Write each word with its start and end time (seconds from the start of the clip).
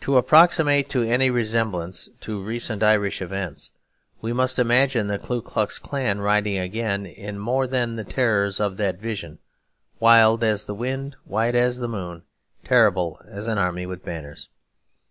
To 0.00 0.16
approximate 0.16 0.88
to 0.88 1.02
any 1.02 1.28
resemblance 1.28 2.08
to 2.22 2.42
recent 2.42 2.82
Irish 2.82 3.20
events, 3.20 3.70
we 4.22 4.32
must 4.32 4.58
imagine 4.58 5.08
the 5.08 5.18
Ku 5.18 5.42
Klux 5.42 5.78
Klan 5.78 6.22
riding 6.22 6.56
again 6.56 7.04
in 7.04 7.38
more 7.38 7.66
than 7.66 7.96
the 7.96 8.04
terrors 8.04 8.60
of 8.60 8.78
that 8.78 8.98
vision, 8.98 9.40
wild 10.00 10.42
as 10.42 10.64
the 10.64 10.74
wind, 10.74 11.16
white 11.24 11.54
as 11.54 11.80
the 11.80 11.88
moon, 11.88 12.22
terrible 12.64 13.20
as 13.28 13.46
an 13.46 13.58
army 13.58 13.84
with 13.84 14.02
banners. 14.02 14.48